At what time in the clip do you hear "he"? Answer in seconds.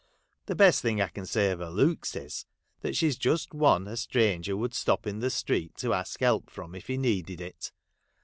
6.87-6.97